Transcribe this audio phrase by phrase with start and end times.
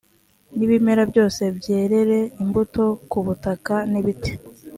[0.55, 4.31] n ibimera byose byerere imbuto ku butaka n ibiti